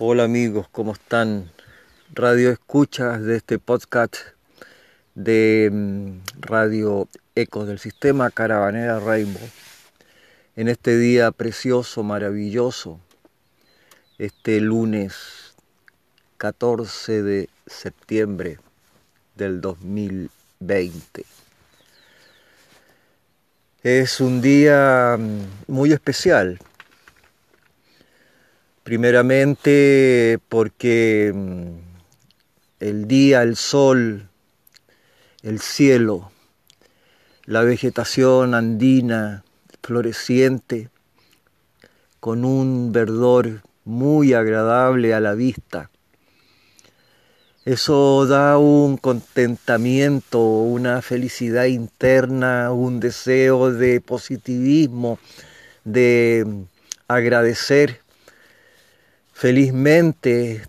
[0.00, 1.50] Hola amigos, ¿cómo están?
[2.14, 4.14] Radio escuchas de este podcast
[5.16, 9.42] de mm, Radio Ecos del Sistema Caravanera Rainbow.
[10.54, 13.00] En este día precioso, maravilloso,
[14.18, 15.56] este lunes
[16.36, 18.60] 14 de septiembre
[19.34, 21.24] del 2020.
[23.82, 26.60] Es un día mm, muy especial
[28.88, 31.76] Primeramente porque mm,
[32.80, 34.30] el día, el sol,
[35.42, 36.32] el cielo,
[37.44, 39.44] la vegetación andina
[39.82, 40.88] floreciente,
[42.18, 45.90] con un verdor muy agradable a la vista.
[47.66, 55.18] Eso da un contentamiento, una felicidad interna, un deseo de positivismo,
[55.84, 56.62] de mm,
[57.06, 58.07] agradecer
[59.38, 60.66] Felizmente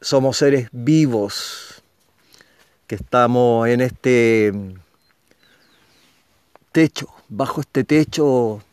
[0.00, 1.82] somos seres vivos
[2.86, 4.54] que estamos en este
[6.72, 8.64] techo, bajo este techo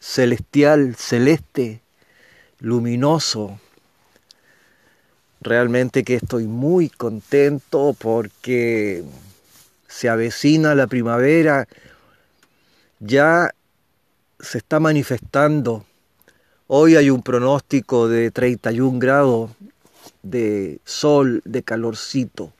[0.00, 1.80] celestial, celeste,
[2.58, 3.60] luminoso.
[5.40, 9.04] Realmente que estoy muy contento porque
[9.86, 11.68] se avecina la primavera,
[12.98, 13.54] ya
[14.40, 15.86] se está manifestando
[16.68, 19.52] Hoy hay un pronóstico de 31 grados
[20.24, 22.52] de sol, de calorcito,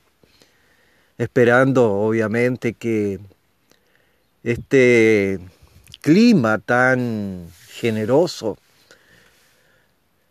[1.17, 3.19] esperando obviamente que
[4.45, 5.41] este
[5.99, 8.57] clima tan generoso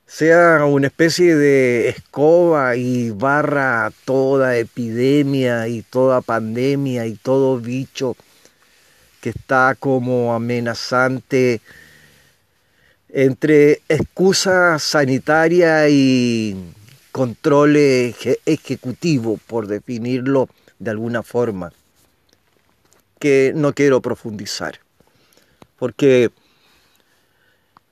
[0.07, 8.17] sea una especie de escoba y barra toda epidemia y toda pandemia y todo bicho
[9.21, 11.61] que está como amenazante
[13.19, 16.55] entre excusa sanitaria y
[17.13, 21.73] control ejecutivo, por definirlo de alguna forma,
[23.19, 24.81] que no quiero profundizar,
[25.79, 26.31] porque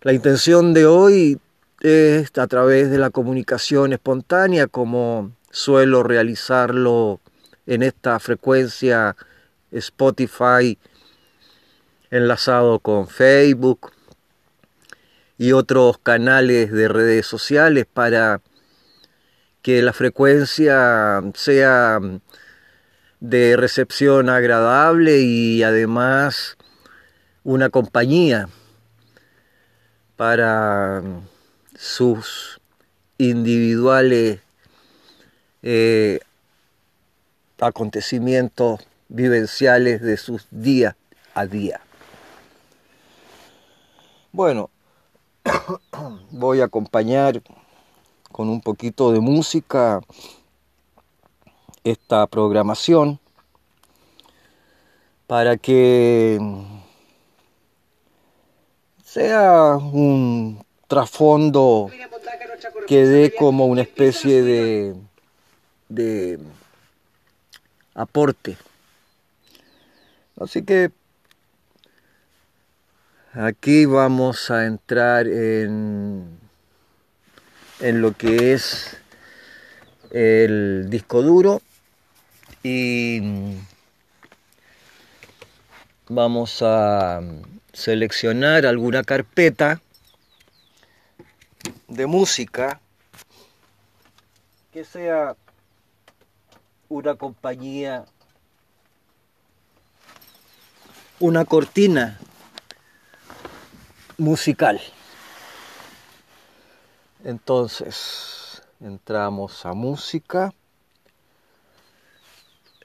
[0.03, 1.41] la intención de hoy
[1.81, 7.19] es a través de la comunicación espontánea, como suelo realizarlo
[7.67, 9.17] en esta frecuencia
[9.71, 10.79] Spotify
[12.11, 13.94] enlazado con Facebook,
[15.39, 18.41] y otros canales de redes sociales para
[19.63, 21.99] que la frecuencia sea
[23.21, 26.57] de recepción agradable y además
[27.43, 28.49] una compañía
[30.17, 31.03] para
[31.75, 32.61] sus
[33.19, 34.41] individuales
[35.63, 36.21] eh,
[37.59, 40.95] acontecimientos vivenciales de sus días
[41.35, 41.81] a día.
[44.33, 44.71] Bueno,
[46.31, 47.43] voy a acompañar
[48.31, 50.01] con un poquito de música
[51.85, 53.21] esta programación
[55.27, 56.39] para que
[59.05, 61.91] sea un trasfondo
[62.87, 64.97] que dé como una especie de,
[65.89, 66.39] de
[67.95, 68.57] aporte.
[70.41, 70.91] Así que
[73.37, 76.39] Aquí vamos a entrar en,
[77.81, 78.97] en lo que es
[80.13, 81.61] el disco duro
[82.63, 83.57] y
[86.09, 87.23] vamos a
[87.73, 89.81] seleccionar alguna carpeta
[91.89, 92.81] de música
[94.73, 95.35] que sea
[96.89, 98.05] una compañía,
[101.19, 102.21] una cortina
[104.19, 104.81] musical.
[107.25, 110.53] Entonces, entramos a música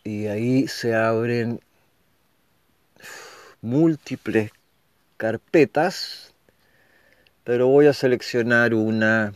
[0.03, 1.59] y ahí se abren
[3.61, 4.51] múltiples
[5.17, 6.33] carpetas,
[7.43, 9.33] pero voy a seleccionar una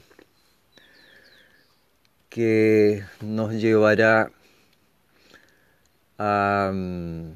[2.30, 4.32] que nos llevará
[6.18, 7.34] a, mm,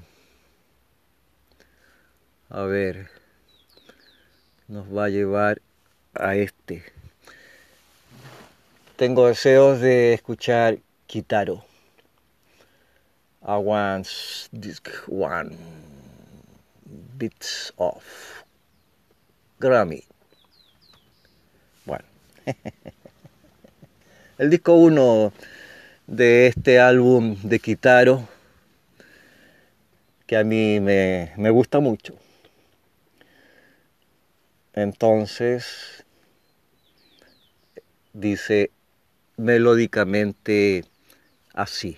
[2.50, 3.17] a ver,
[4.68, 5.62] nos va a llevar
[6.14, 6.84] a este.
[8.96, 11.64] Tengo deseos de escuchar Kitaro.
[13.42, 14.04] I
[14.52, 15.56] disc one
[17.18, 18.04] bits of
[19.60, 20.04] Grammy.
[21.86, 22.04] Bueno,
[24.38, 25.32] el disco 1
[26.08, 28.28] de este álbum de Kitaro
[30.26, 32.16] que a mí me, me gusta mucho.
[34.78, 36.06] Entonces,
[38.14, 38.70] dice
[39.36, 40.86] melódicamente
[41.56, 41.98] así.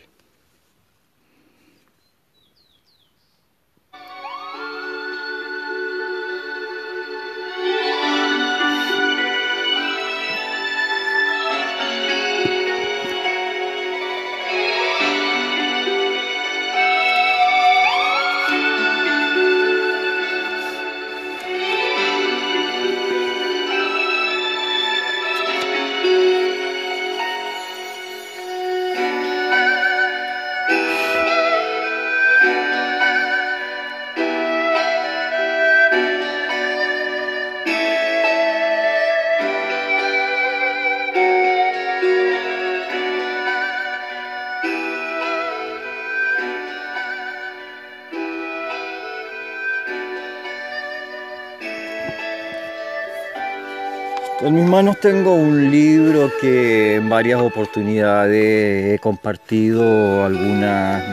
[54.41, 61.03] En mis manos tengo un libro que en varias oportunidades he compartido algunas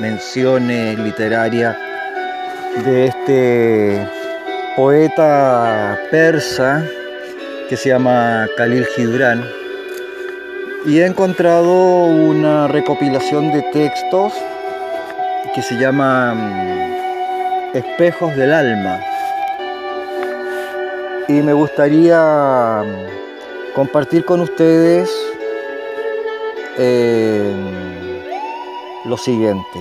[0.00, 1.76] menciones literarias
[2.82, 4.08] de este
[4.74, 6.82] poeta persa
[7.68, 9.44] que se llama Khalil Gibran.
[10.86, 14.32] Y he encontrado una recopilación de textos
[15.54, 16.34] que se llama
[17.74, 19.11] Espejos del Alma
[21.32, 25.10] y me gustaría mm, compartir con ustedes
[26.76, 27.54] eh,
[29.06, 29.78] lo siguiente.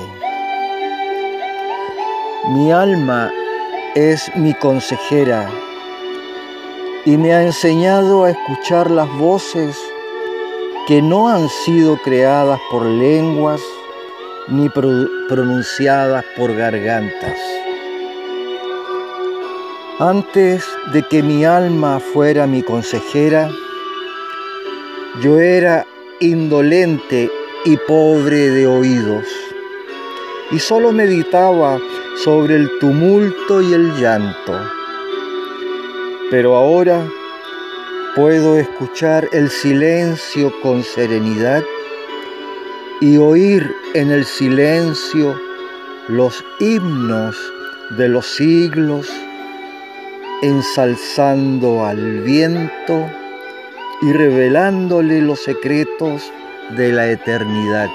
[2.54, 3.32] Mi alma
[3.96, 5.50] es mi consejera
[7.06, 9.78] y me ha enseñado a escuchar las voces
[10.88, 13.62] que no han sido creadas por lenguas
[14.48, 17.61] ni pronunciadas por gargantas
[20.02, 23.52] antes de que mi alma fuera mi consejera,
[25.22, 25.86] yo era
[26.20, 27.30] indolente
[27.66, 29.28] y pobre de oídos,
[30.50, 31.80] y solo meditaba
[32.24, 34.60] sobre el tumulto y el llanto.
[36.32, 37.08] Pero ahora
[38.16, 41.64] puedo escuchar el silencio con serenidad
[43.02, 45.40] y oír en el silencio
[46.08, 47.36] los himnos
[47.92, 49.08] de los siglos
[50.42, 53.06] ensalzando al viento
[54.02, 56.32] y revelándole los secretos
[56.72, 57.90] de la eternidad.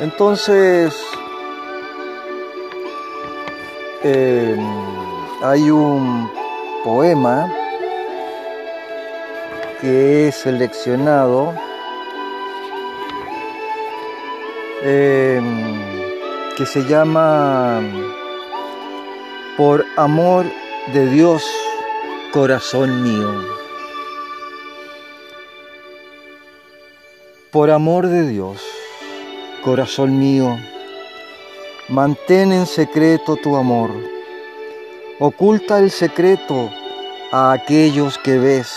[0.00, 0.94] Entonces,
[4.02, 4.58] em,
[5.42, 6.30] hay un
[6.84, 7.52] poema
[9.80, 11.54] que he seleccionado
[14.84, 15.78] Em,
[16.56, 17.80] que se llama
[19.56, 20.44] Por amor
[20.92, 21.44] de Dios,
[22.32, 23.30] corazón mío.
[27.52, 28.60] Por amor de Dios,
[29.62, 30.58] corazón mío,
[31.88, 33.90] mantén en secreto tu amor.
[35.20, 36.70] Oculta el secreto
[37.30, 38.68] a aquellos que ves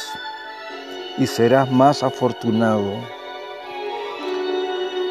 [1.18, 3.15] y serás más afortunado.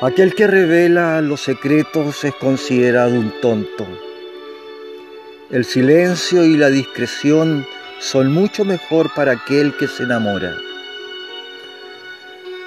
[0.04, 3.86] Aquel que revela los secretos es considerado un tonto.
[5.48, 7.66] El silencio y la discreción
[8.00, 10.54] son mucho mejor para aquel que se enamora.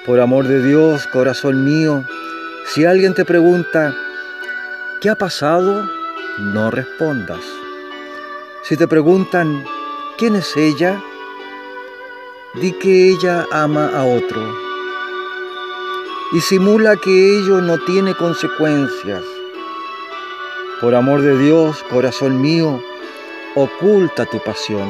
[0.03, 2.03] Por amor de Dios, corazón mío,
[2.73, 3.95] si alguien te pregunta,
[4.99, 5.87] ¿qué ha pasado?
[6.39, 7.43] No respondas.
[8.63, 9.63] Si te preguntan,
[10.17, 10.99] ¿quién es ella?
[12.59, 14.66] Di que ella ama a otro
[16.33, 19.23] y simula que ello no tiene consecuencias.
[20.81, 22.81] Por amor de Dios, corazón mío,
[23.55, 24.89] oculta tu pasión.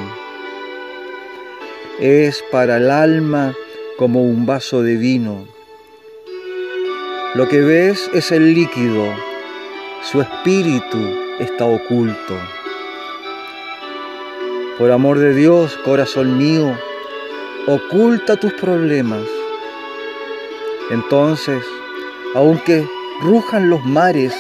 [2.00, 3.54] Es para el alma
[3.98, 5.46] como un vaso de vino.
[7.36, 9.06] Lo que ves es el líquido,
[10.12, 10.98] su espíritu
[11.40, 12.34] está oculto.
[14.80, 16.76] Por amor de Dios, corazón mío,
[17.68, 19.37] oculta tus problemas
[20.90, 21.64] entonces,
[22.36, 22.88] aunque
[23.22, 24.34] rujan los mares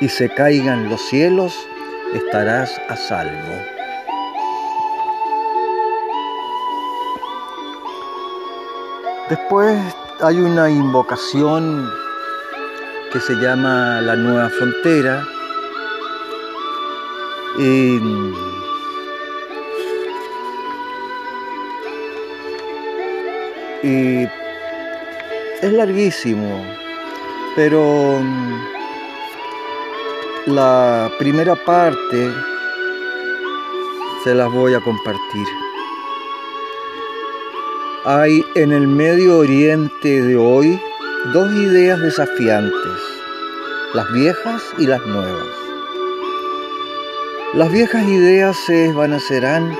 [0.00, 1.52] y se caigan los cielos,
[2.12, 3.54] estarás a salvo.
[9.28, 9.78] Después
[10.20, 11.90] hay una invocación
[13.12, 15.24] que se llama la nueva frontera
[17.58, 17.98] y
[23.82, 24.26] y
[25.64, 26.62] es larguísimo,
[27.56, 28.54] pero mm,
[30.48, 32.30] la primera parte
[34.22, 35.46] se las voy a compartir.
[38.04, 40.78] Hay en el Medio Oriente de hoy
[41.32, 43.00] dos ideas desafiantes,
[43.94, 45.48] las viejas y las nuevas.
[47.54, 49.74] Las viejas ideas se desvanecerán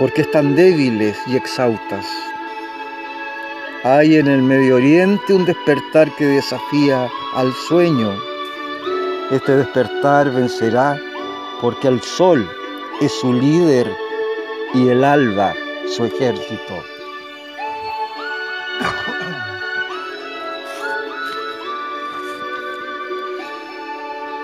[0.00, 2.06] porque están débiles y exhaustas.
[3.82, 8.14] Hay en el Medio Oriente un despertar que desafía al sueño.
[9.30, 11.00] Este despertar vencerá
[11.62, 12.46] porque el sol
[13.00, 13.90] es su líder
[14.74, 15.54] y el alba
[15.88, 16.74] su ejército.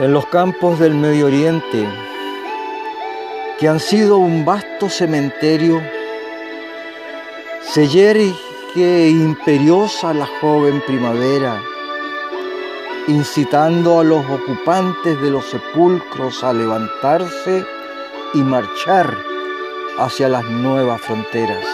[0.01, 1.87] En los campos del Medio Oriente,
[3.59, 5.83] que han sido un vasto cementerio,
[7.61, 7.87] se
[8.79, 11.63] imperiosa la joven primavera,
[13.09, 17.65] incitando a los ocupantes de los sepulcros a levantarse
[18.35, 19.17] y marchar
[19.99, 21.65] hacia las nuevas fronteras.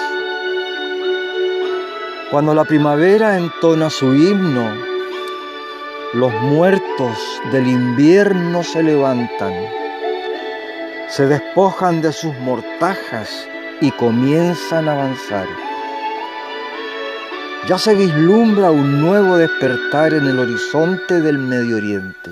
[2.31, 4.73] Cuando la primavera entona su himno,
[6.13, 7.19] los muertos
[7.51, 9.55] del invierno se levantan,
[11.09, 13.49] se despojan de sus mortajas
[13.81, 15.72] y comienzan a avanzar.
[17.69, 22.31] Ya se vislumbra un nuevo despertar en el horizonte del Medio Oriente.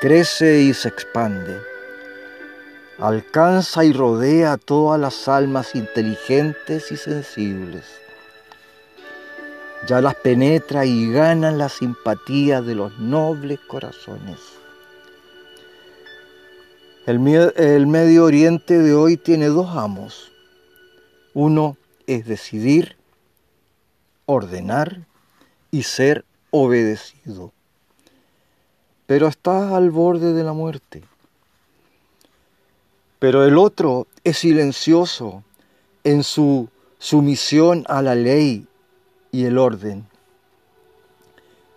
[0.00, 1.70] Crece y se expande
[3.00, 7.84] alcanza y rodea a todas las almas inteligentes y sensibles.
[9.86, 14.38] Ya las penetra y gana la simpatía de los nobles corazones.
[17.06, 20.30] El, el Medio Oriente de hoy tiene dos amos.
[21.32, 22.96] Uno es decidir,
[24.30, 25.06] ordenar
[25.70, 27.52] y ser obedecido.
[29.06, 31.02] Pero está al borde de la muerte.
[33.18, 35.42] Pero el otro es silencioso
[36.04, 36.68] en su
[36.98, 38.66] sumisión a la ley
[39.32, 40.06] y el orden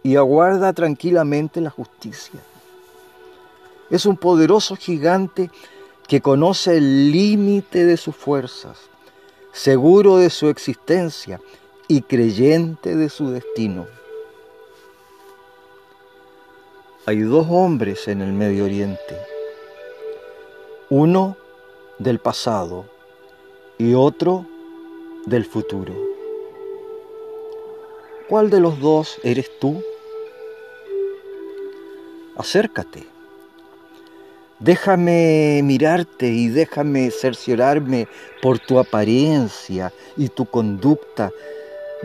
[0.03, 2.39] y aguarda tranquilamente la justicia.
[3.89, 5.49] Es un poderoso gigante
[6.07, 8.77] que conoce el límite de sus fuerzas,
[9.53, 11.39] seguro de su existencia
[11.87, 13.87] y creyente de su destino.
[17.05, 19.33] Hay dos hombres en el Medio Oriente
[20.95, 21.35] uno
[21.97, 22.85] del pasado
[23.79, 24.45] y otro
[25.25, 25.91] del futuro.
[28.29, 29.83] ¿Cuál de los dos eres tú?
[32.37, 33.07] Acércate.
[34.59, 38.07] Déjame mirarte y déjame cerciorarme
[38.39, 41.31] por tu apariencia y tu conducta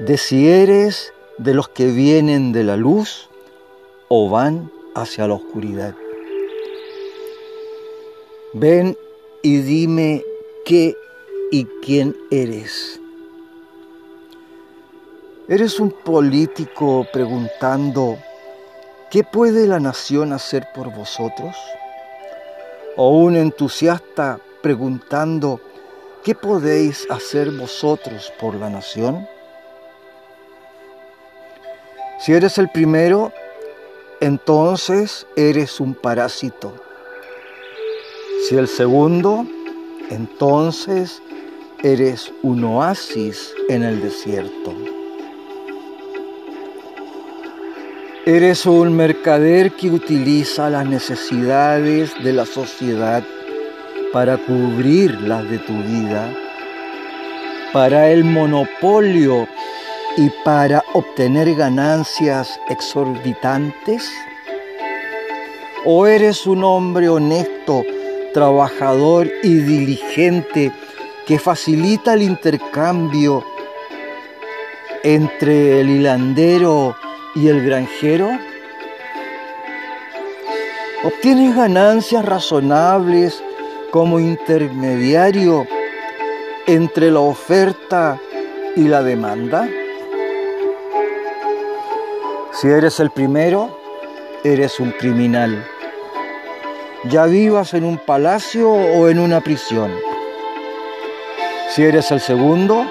[0.05, 3.29] de si eres de los que vienen de la luz
[4.09, 5.95] o van hacia la oscuridad.
[8.55, 8.97] Ven
[9.43, 10.25] y dime
[10.65, 10.95] qué
[11.51, 13.01] y quién eres.
[15.49, 18.19] ¿Eres un político preguntando,
[19.11, 21.57] ¿qué puede la nación hacer por vosotros?
[22.97, 25.61] ¿O un entusiasta preguntando,
[26.23, 29.27] ¿qué podéis hacer vosotros por la nación?
[32.19, 33.33] Si eres el primero,
[34.21, 36.75] entonces eres un parásito
[38.49, 39.45] si el segundo,
[40.11, 41.21] entonces
[41.83, 44.75] eres un oasis en el desierto.
[48.25, 53.23] Eres un mercader que utiliza las necesidades de la sociedad
[54.15, 56.33] para cubrir las de tu vida,
[57.75, 59.47] para el monopolio
[60.19, 64.11] y para obtener ganancias exorbitantes?
[65.85, 67.85] ¿O eres un hombre honesto
[68.35, 70.73] trabajador y diligente
[71.25, 73.45] que facilita el intercambio
[75.05, 76.97] entre el hilandero
[77.37, 78.29] y el granjero?
[81.05, 83.41] ¿Obtienes ganancias razonables
[83.93, 85.65] como intermediario
[86.67, 88.19] entre la oferta
[88.75, 89.69] y la demanda?
[92.61, 93.79] Si eres el primero,
[94.45, 95.65] eres un criminal
[97.05, 99.91] ya vivas en un palacio o en una prisión.
[101.71, 102.85] Si eres el segundo,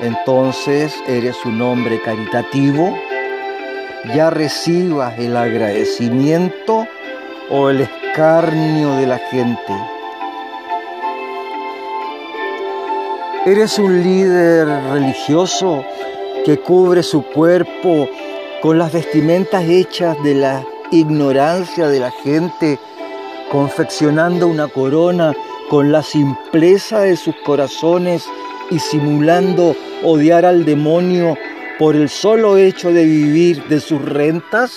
[0.00, 2.94] entonces eres un hombre caritativo,
[4.14, 6.86] ya recibas el agradecimiento
[7.50, 9.72] o el escarnio de la gente.
[13.46, 15.82] Eres un líder religioso
[16.44, 18.08] que cubre su cuerpo
[18.62, 22.78] con las vestimentas hechas de la ignorancia de la gente
[23.50, 25.34] confeccionando una corona
[25.68, 28.24] con la simpleza de sus corazones
[28.70, 31.36] y simulando odiar al demonio
[31.78, 34.72] por el solo hecho de vivir de sus rentas?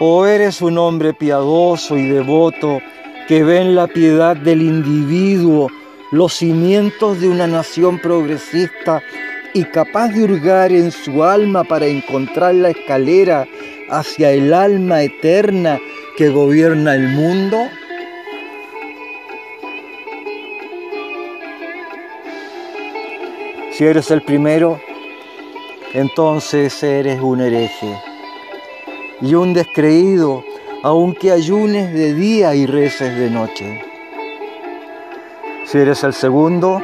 [0.00, 2.80] ¿O eres un hombre piadoso y devoto
[3.26, 5.68] que ve en la piedad del individuo
[6.10, 9.02] los cimientos de una nación progresista
[9.54, 13.46] y capaz de hurgar en su alma para encontrar la escalera
[13.90, 15.78] hacia el alma eterna
[16.16, 17.68] que gobierna el mundo?
[23.72, 24.80] Si eres el primero,
[25.94, 27.96] entonces eres un hereje
[29.20, 30.44] y un descreído,
[30.82, 33.82] aunque ayunes de día y reces de noche.
[35.64, 36.82] Si eres el segundo,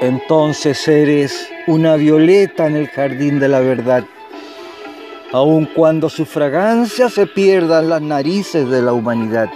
[0.00, 4.04] entonces eres una violeta en el jardín de la verdad,
[5.32, 9.48] aun cuando su fragancia se pierda en las narices de la humanidad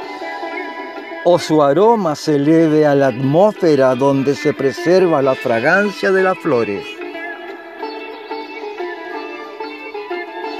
[1.30, 6.38] o su aroma se eleve a la atmósfera donde se preserva la fragancia de las
[6.38, 6.86] flores.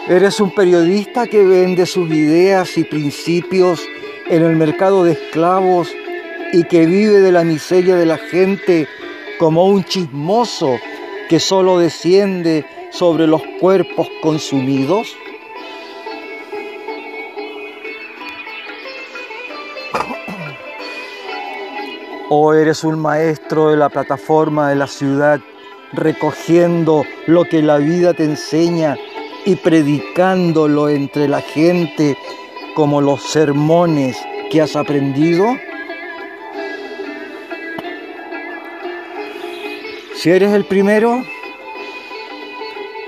[0.09, 3.81] Eres un periodista que vende sus ideas y principios
[4.27, 5.91] en el mercado de esclavos
[6.53, 8.89] y que vive de la miseria de la gente
[9.39, 10.79] como un chismoso
[11.29, 15.15] que solo desciende sobre los cuerpos consumidos.
[22.29, 25.41] o eres un maestro de la plataforma de la ciudad,
[25.93, 28.97] recogiendo lo que la vida te enseña
[29.45, 32.17] y predicándolo entre la gente
[32.75, 34.19] como los sermones
[34.51, 35.47] que has aprendido?
[40.21, 41.23] Si eres el primero,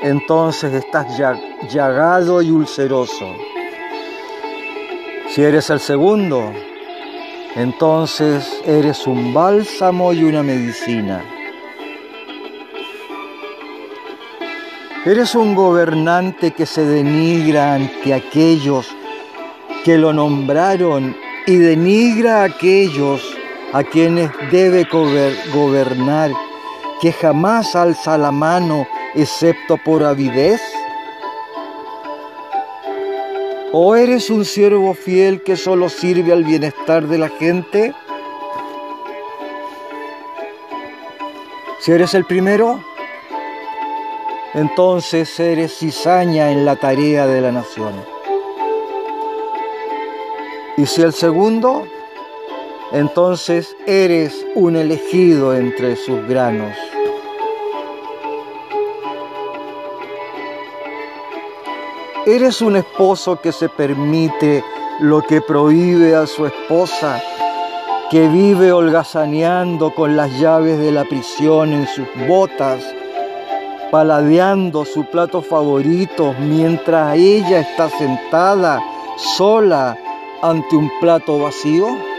[0.00, 1.20] entonces estás
[1.68, 3.34] llagado y ulceroso.
[5.28, 6.52] Si eres el segundo,
[7.56, 11.24] entonces eres un bálsamo y una medicina.
[15.04, 18.86] Eres un gobernante que se denigra ante aquellos
[19.84, 21.16] que lo nombraron
[21.48, 23.36] y denigra a aquellos
[23.72, 24.86] a quienes debe
[25.52, 26.30] gobernar,
[27.00, 30.60] que jamás alza la mano excepto por avidez.
[33.72, 37.94] ¿O eres un siervo fiel que solo sirve al bienestar de la gente?
[41.80, 42.82] Si eres el primero,
[44.54, 47.94] entonces eres cizaña en la tarea de la nación.
[50.76, 51.86] Y si el segundo,
[52.92, 56.76] entonces eres un elegido entre sus granos.
[62.26, 64.62] ¿Eres un esposo que se permite
[65.00, 67.22] lo que prohíbe a su esposa,
[68.10, 72.84] que vive holgazaneando con las llaves de la prisión en sus botas,
[73.90, 78.82] paladeando su plato favorito mientras ella está sentada
[79.16, 79.96] sola
[80.42, 82.09] ante un plato vacío?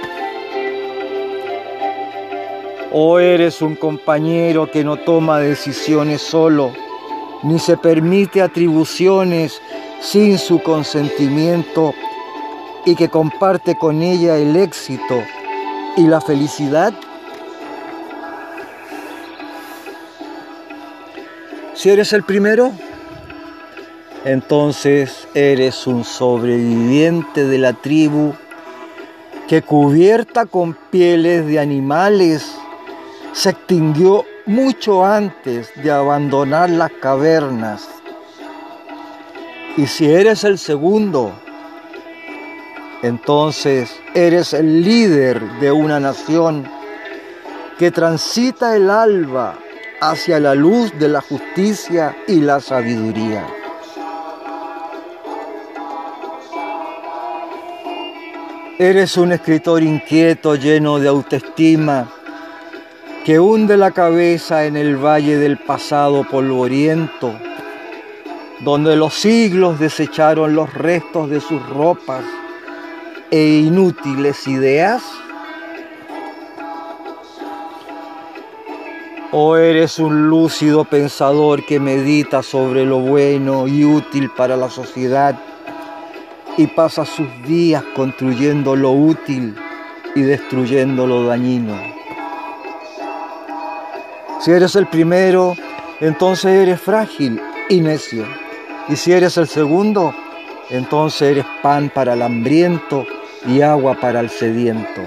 [2.93, 6.73] ¿O eres un compañero que no toma decisiones solo,
[7.41, 9.61] ni se permite atribuciones
[10.01, 11.93] sin su consentimiento
[12.85, 15.23] y que comparte con ella el éxito
[15.95, 16.93] y la felicidad?
[21.73, 22.73] Si eres el primero,
[24.25, 28.33] entonces eres un sobreviviente de la tribu
[29.47, 32.57] que cubierta con pieles de animales
[33.33, 37.87] se extinguió mucho antes de abandonar las cavernas
[39.77, 41.31] y si eres el segundo,
[43.01, 46.67] entonces eres el líder de una nación
[47.79, 49.57] que transita el alba
[50.01, 53.47] hacia la luz de la justicia y la sabiduría.
[58.77, 62.11] Eres un escritor inquieto, lleno de autoestima,
[63.25, 67.35] que hunde la cabeza en el valle del pasado polvoriento
[68.61, 72.23] donde los siglos desecharon los restos de sus ropas
[73.29, 75.03] e inútiles ideas?
[79.31, 85.39] ¿O eres un lúcido pensador que medita sobre lo bueno y útil para la sociedad
[86.57, 89.55] y pasa sus días construyendo lo útil
[90.15, 92.00] y destruyendo lo dañino?
[94.41, 95.55] Si eres el primero,
[95.99, 98.25] entonces eres frágil y necio.
[98.87, 100.15] Y si eres el segundo,
[100.71, 103.05] entonces eres pan para el hambriento
[103.45, 105.01] y agua para el sediento.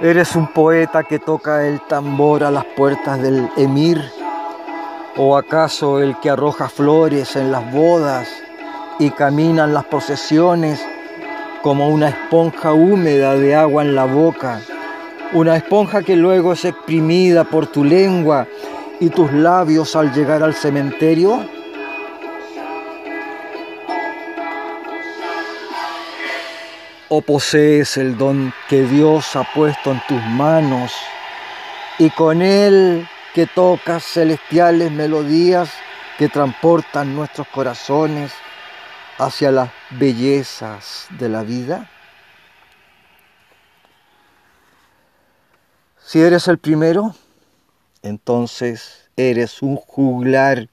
[0.00, 4.02] Eres un poeta que toca el tambor a las puertas del emir,
[5.16, 8.28] o acaso el que arroja flores en las bodas
[8.98, 10.84] y camina en las procesiones
[11.62, 14.60] como una esponja húmeda de agua en la boca,
[15.32, 18.46] una esponja que luego es exprimida por tu lengua
[19.00, 21.44] y tus labios al llegar al cementerio.
[27.08, 30.92] o posees el don que Dios ha puesto en tus manos
[31.98, 35.70] y con él que tocas celestiales melodías
[36.18, 38.32] que transportan nuestros corazones
[39.18, 41.90] hacia las bellezas de la vida?
[45.98, 47.14] Si eres el primero,
[48.02, 50.68] entonces eres un juglar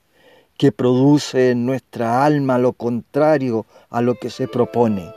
[0.58, 5.12] que produce en nuestra alma lo contrario a lo que se propone.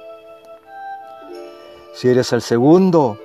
[1.94, 3.20] Si eres el segundo,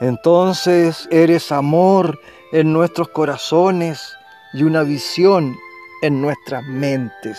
[0.00, 2.18] entonces eres amor
[2.52, 4.16] en nuestros corazones
[4.52, 5.56] y una visión
[6.02, 7.38] en nuestras mentes.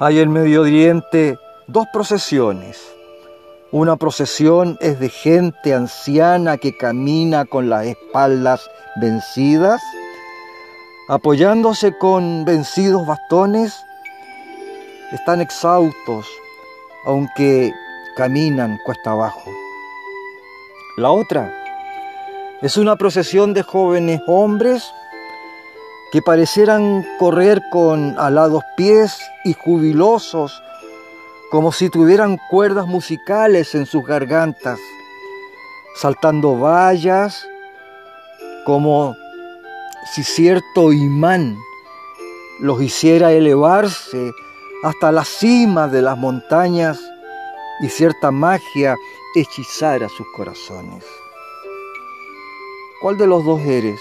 [0.00, 2.78] Hay en Medio Oriente dos procesiones.
[3.72, 9.82] Una procesión es de gente anciana que camina con las espaldas vencidas,
[11.08, 13.74] apoyándose con vencidos bastones.
[15.10, 16.28] Están exhaustos,
[17.04, 17.72] aunque
[18.16, 19.50] caminan cuesta abajo.
[20.96, 21.52] La otra
[22.62, 24.92] es una procesión de jóvenes hombres
[26.12, 30.62] que parecieran correr con alados pies y jubilosos,
[31.50, 34.78] como si tuvieran cuerdas musicales en sus gargantas,
[35.96, 37.46] saltando vallas,
[38.64, 39.14] como
[40.12, 41.56] si cierto imán
[42.60, 44.32] los hiciera elevarse
[44.82, 46.98] hasta la cima de las montañas
[47.80, 48.96] y cierta magia
[49.34, 51.04] hechizara sus corazones.
[53.00, 54.00] ¿Cuál de los dos eres?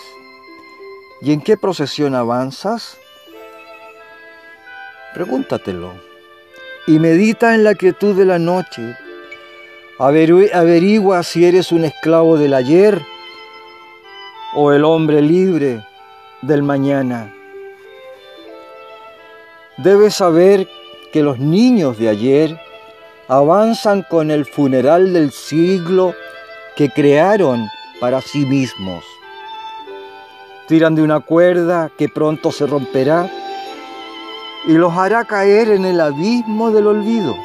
[1.22, 2.98] ¿Y en qué procesión avanzas?
[5.14, 5.94] Pregúntatelo
[6.86, 8.96] y medita en la quietud de la noche.
[9.98, 13.02] Averigua si eres un esclavo del ayer
[14.54, 15.84] o el hombre libre
[16.44, 17.34] del mañana.
[19.78, 20.68] Debes saber
[21.12, 22.60] que los niños de ayer
[23.28, 26.14] avanzan con el funeral del siglo
[26.76, 27.68] que crearon
[28.00, 29.04] para sí mismos.
[30.68, 33.32] Tiran de una cuerda que pronto se romperá
[34.68, 37.36] y los hará caer en el abismo del olvido.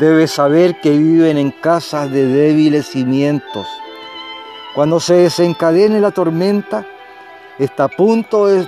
[0.00, 3.66] Debes saber que viven en casas de débiles cimientos.
[4.74, 6.84] Cuando se desencadene la tormenta,
[7.58, 8.66] está a punto de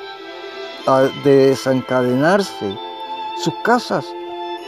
[1.24, 2.74] de desencadenarse,
[3.42, 4.04] sus casas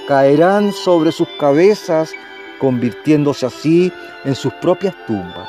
[0.06, 2.10] caerán sobre sus cabezas,
[2.58, 3.92] convirtiéndose así
[4.24, 5.48] en sus propias tumbas.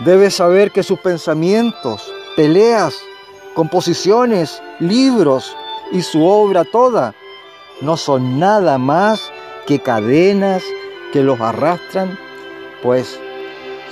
[0.00, 2.94] Debe saber que sus pensamientos, peleas,
[3.54, 5.56] composiciones, libros
[5.90, 7.14] y su obra toda
[7.80, 9.32] no son nada más
[9.66, 10.62] que cadenas
[11.12, 12.16] que los arrastran,
[12.80, 13.18] pues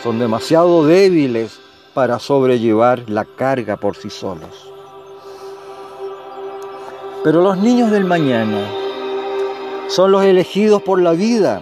[0.05, 1.59] son demasiado débiles
[1.93, 4.71] para sobrellevar la carga por sí solos.
[7.25, 8.61] Pero los niños del mañana
[9.89, 11.61] son los elegidos por la vida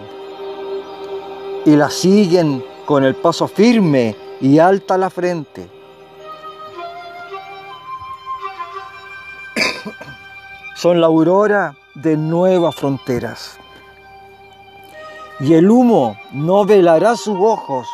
[1.65, 5.67] y la siguen con el paso firme y alta la frente.
[10.75, 13.57] son la aurora de nuevas fronteras.
[15.39, 17.87] Y el humo no velará sus ojos,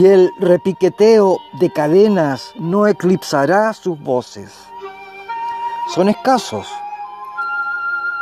[0.00, 4.70] y el repiqueteo de cadenas no eclipsará sus voces
[5.94, 6.68] son escasos,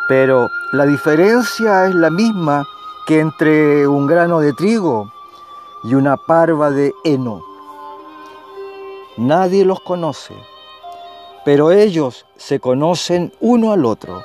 [0.08, 2.64] pero la diferencia es la misma
[3.06, 5.12] que entre un grano de trigo
[5.84, 7.42] y una parva de heno.
[9.16, 10.34] Nadie los conoce,
[11.44, 14.22] pero ellos se conocen uno al otro.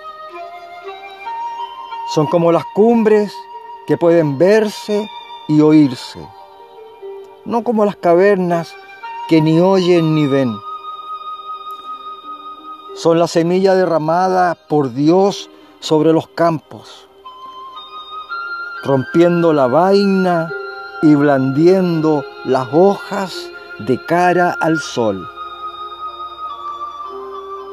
[2.13, 3.34] Son como las cumbres
[3.88, 5.10] que pueden verse
[5.48, 6.20] y oírse,
[7.46, 8.74] no como las cavernas
[9.28, 10.54] que ni oyen ni ven
[12.94, 17.08] son la semilla derramada por Dios sobre los campos,
[18.84, 20.52] rompiendo la vaina
[21.04, 25.30] y blandiendo las hojas de cara al sol.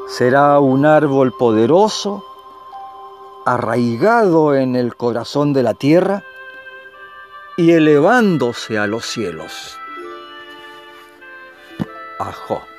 [0.08, 2.24] Será un árbol poderoso,
[3.46, 6.24] arraigado en el corazón de la tierra,
[7.56, 9.78] y elevándose a los cielos.
[12.18, 12.69] Ajo.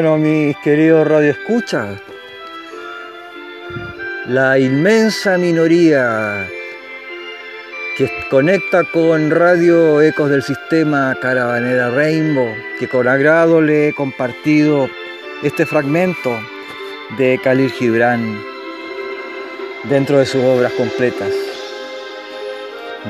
[0.00, 2.00] Bueno, mis queridos radioescuchas,
[4.28, 6.48] la inmensa minoría
[7.98, 14.88] que conecta con Radio Ecos del Sistema Caravanera Rainbow, que con agrado le he compartido
[15.42, 16.34] este fragmento
[17.18, 18.40] de Khalil Gibran
[19.84, 21.28] dentro de sus obras completas.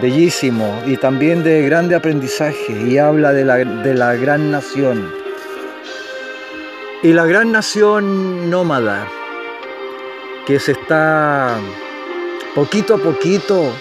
[0.03, 5.20] Bellísimo y también de grande aprendizaje y habla de la, de la gran nación
[7.03, 9.09] y la gran nación nómada
[10.47, 11.59] que se está
[12.55, 13.73] poquito a poquito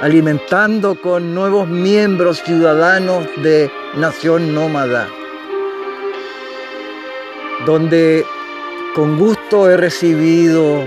[0.00, 5.08] alimentando con nuevos miembros ciudadanos de nación nómada,
[7.64, 8.26] donde
[8.94, 10.84] con gusto he recibido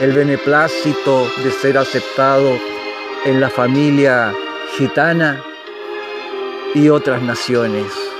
[0.00, 2.50] el beneplácito de ser aceptado
[3.24, 4.34] en la familia
[4.76, 5.42] gitana
[6.74, 8.11] y otras naciones.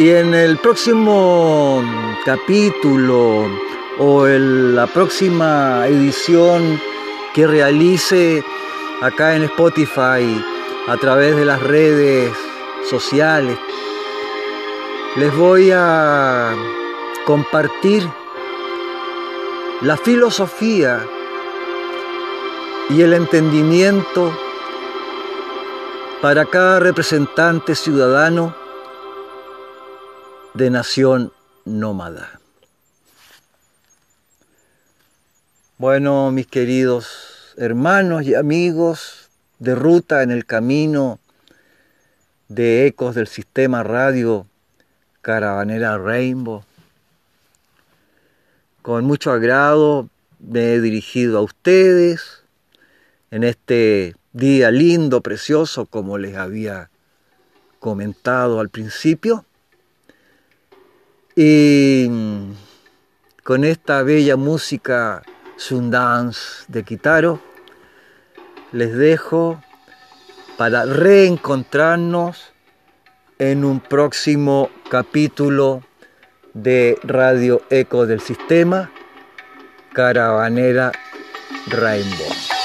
[0.00, 1.84] Y en el próximo
[2.24, 3.46] capítulo
[3.98, 6.80] o en la próxima edición
[7.34, 8.42] que realice
[9.02, 10.42] acá en Spotify
[10.88, 12.32] a través de las redes
[12.88, 13.58] sociales,
[15.16, 16.54] les voy a
[17.26, 18.08] compartir
[19.82, 21.06] la filosofía
[22.88, 24.32] y el entendimiento
[26.22, 28.59] para cada representante ciudadano
[30.54, 31.32] de nación
[31.64, 32.40] nómada.
[35.78, 41.20] Bueno, mis queridos hermanos y amigos de ruta en el camino
[42.48, 44.46] de ecos del sistema radio
[45.22, 46.64] Caravanera Rainbow,
[48.82, 50.08] con mucho agrado
[50.40, 52.42] me he dirigido a ustedes
[53.30, 56.90] en este día lindo, precioso, como les había
[57.78, 59.44] comentado al principio.
[61.42, 62.06] Y
[63.44, 65.22] con esta bella música
[65.56, 67.40] Sundance de Kitaro,
[68.72, 69.58] les dejo
[70.58, 72.52] para reencontrarnos
[73.38, 75.82] en un próximo capítulo
[76.52, 78.90] de Radio Eco del Sistema,
[79.94, 80.92] Caravanera
[81.68, 82.59] Rainbow.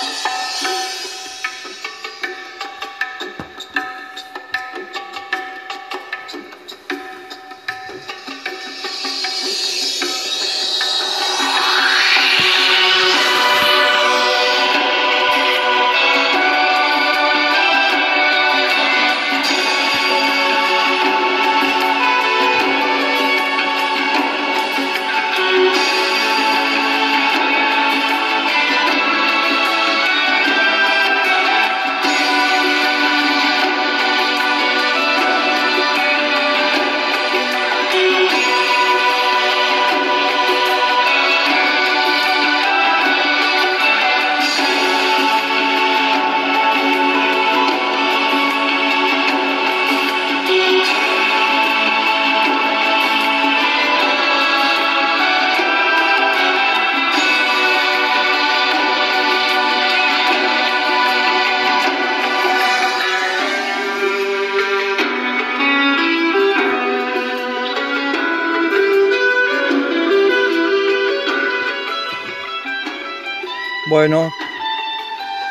[73.97, 74.29] Bueno,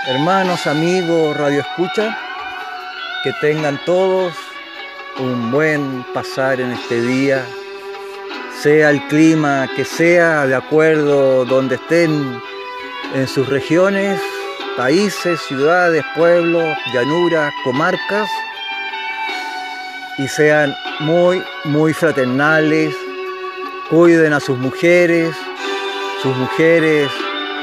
[0.07, 2.15] hermanos, amigos, radio escucha,
[3.23, 4.35] que tengan todos
[5.19, 7.43] un buen pasar en este día,
[8.61, 12.39] sea el clima que sea, de acuerdo donde estén
[13.15, 14.21] en sus regiones,
[14.77, 18.29] países, ciudades, pueblos, llanuras, comarcas,
[20.19, 22.95] y sean muy, muy fraternales,
[23.89, 25.35] cuiden a sus mujeres,
[26.23, 27.11] sus mujeres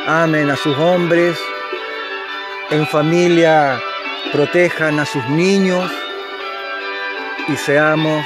[0.08, 1.38] amen a sus hombres
[2.72, 3.80] en familia
[4.32, 5.92] protejan a sus niños
[7.48, 8.26] y seamos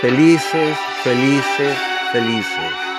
[0.00, 1.76] felices, felices,
[2.12, 2.93] felices.